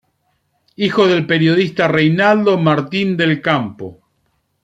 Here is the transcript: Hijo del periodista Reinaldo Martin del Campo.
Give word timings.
Hijo 0.77 1.05
del 1.07 1.27
periodista 1.27 1.87
Reinaldo 1.87 2.57
Martin 2.57 3.15
del 3.15 3.39
Campo. 3.39 4.01